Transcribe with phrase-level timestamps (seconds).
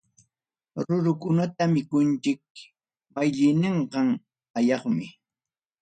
[0.85, 2.43] Rurukunata mikunchik,
[3.13, 3.99] malliyninqa
[4.53, 5.05] hayaqmi.